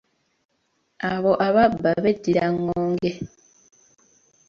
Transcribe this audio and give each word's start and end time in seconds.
Abo 1.11 1.31
ababa 1.47 1.89
beddira 2.03 2.41
engonge. 2.49 3.11